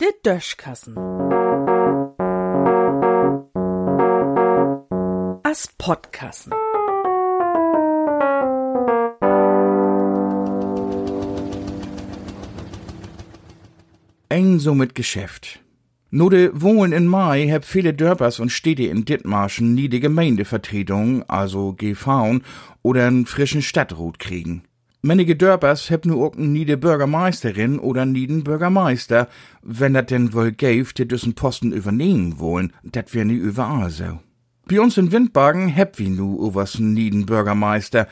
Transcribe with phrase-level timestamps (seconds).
[0.00, 0.96] Der Döschkassen.
[5.42, 6.52] As Podkassen.
[14.28, 15.60] Eng so mit Geschäft.
[16.12, 21.28] No de Wohlen in Mai heb viele Dörpers und Städte in Dithmarschen nie die Gemeindevertretung,
[21.28, 22.40] also GV,
[22.82, 24.62] oder einen frischen Stadtrot kriegen.
[25.02, 29.28] Manige Dörpers heb nu auch nie de Bürgermeisterin oder nie den Bürgermeister,
[29.62, 34.20] wenn dat denn wohl gäf, die düssen Posten übernehmen wollen, dat wär nie überall so.
[34.66, 38.08] Bei uns in Windbagen heb wie nu owas nie den Bürgermeister,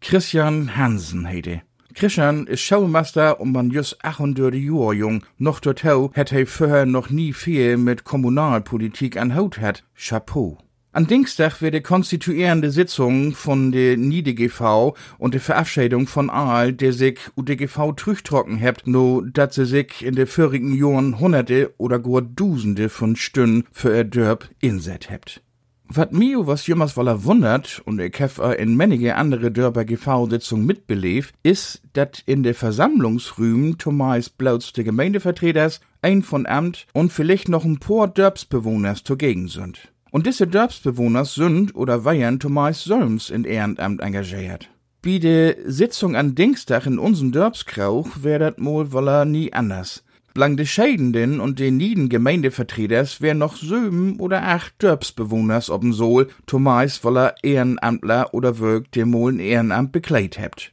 [0.00, 1.60] Christian Hansen heide.
[1.94, 5.24] Christian is Schulmeister und man just 38 Jahre jung.
[5.36, 9.84] Noch dorthin hat er vorher noch nie viel mit Kommunalpolitik an Haut hat.
[9.94, 10.56] Chapeau.
[10.94, 16.92] An Dienstag wird die konstituierende Sitzung von der NIDGV und die Verabschiedung von Aal, der
[16.92, 22.20] sich UDGV trüchtrocken hebt, no dat sie sich in de vorigen Jahren hunderte oder gar
[22.20, 25.40] Dusende von Stunden für ihr Dörp inset hebt.
[25.88, 31.32] Wat mir was jemals woller wundert, und ich hef in manige andere Dörper GV-Sitzung mitbelebt,
[31.42, 37.64] ist, dat in de Versammlungsrühmen Thomas Blauts de Gemeindevertreters, ein von Amt und vielleicht noch
[37.64, 39.91] ein paar Dörpsbewohners zugegen sind.
[40.12, 44.68] Und diese Dörpsbewohners sind oder weiern Thomas Solms in Ehrenamt engagiert.
[45.02, 50.04] Wie de Sitzung an Dienstag in unserem Dörpskrauch wär dat mol woller nie anders.
[50.34, 56.28] Blang de Scheidenden und den nieden Gemeindevertreters wär noch sieben oder acht Dörpsbewohners ob'n Sohl,
[56.44, 60.72] Thomas woller Ehrenamtler oder wirkt dem Molen Ehrenamt bekleit hebt.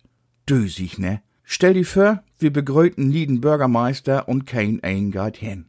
[0.49, 1.21] Dösig, ne?
[1.45, 5.68] Stell dir vor, wir begrüten nieden Bürgermeister und kein ein geht hin.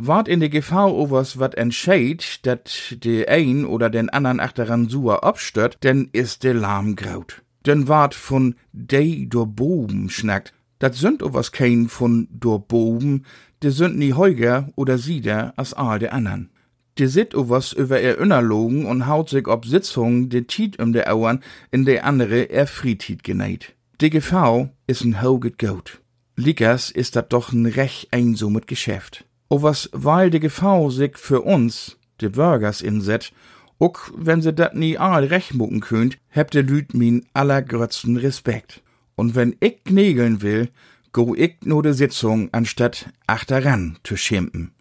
[0.00, 5.24] Wart in de Gefahr overs wat entscheid, dat de ein oder den andern achteran suer
[5.24, 7.42] abstört, denn is de Lahm graut.
[7.66, 13.24] Denn wart von dei do Boben schnackt, Dat sind o was kein von dor Boben,
[13.62, 16.50] de sind nie heuger oder sieder as all de andern.
[16.98, 20.92] De sit o was über er Innerlogen und haut sich ob Sitzung de Tiet um
[20.92, 21.42] de Auern
[21.72, 23.74] in de andere er Friedtiet geneit.
[24.00, 26.00] De Gefahr is n hauget Goat.
[26.36, 29.27] Lickers is dat doch n rech einsumet Geschäft.
[29.48, 33.32] O was weil de Gefahr sich für uns, de Bürgers inset,
[33.78, 38.82] uck wenn se dat nie all recht mucken könnt, hebt de Lüt min allergrötzten Respekt.
[39.14, 40.68] Und wenn ich knegeln will,
[41.12, 44.72] go ich nur de Sitzung anstatt achteran zu schimpen.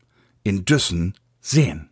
[0.43, 1.89] In Düssen sehen.